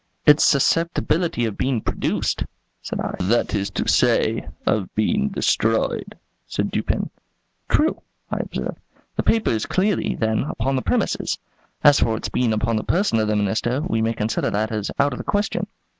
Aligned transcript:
"Its 0.25 0.43
susceptibility 0.43 1.45
of 1.45 1.59
being 1.59 1.79
produced?" 1.79 2.43
said 2.81 2.99
I. 2.99 3.13
"That 3.19 3.53
is 3.53 3.69
to 3.69 3.87
say, 3.87 4.47
of 4.65 4.89
being 4.95 5.29
destroyed," 5.29 6.17
said 6.47 6.71
Dupin. 6.71 7.11
"True," 7.69 8.01
I 8.31 8.39
observed; 8.39 8.79
"the 9.15 9.21
paper 9.21 9.51
is 9.51 9.67
clearly, 9.67 10.15
then, 10.15 10.39
upon 10.49 10.75
the 10.75 10.81
premises. 10.81 11.37
As 11.83 11.99
for 11.99 12.17
its 12.17 12.29
being 12.29 12.51
upon 12.51 12.77
the 12.77 12.83
person 12.83 13.19
of 13.19 13.27
the 13.27 13.35
minister, 13.35 13.81
we 13.81 14.01
may 14.01 14.13
consider 14.13 14.49
that 14.49 14.71
as 14.71 14.89
out 14.97 15.13
of 15.13 15.19
the 15.19 15.23
question." 15.23 15.67